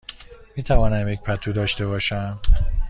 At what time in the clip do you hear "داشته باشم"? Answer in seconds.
1.53-2.39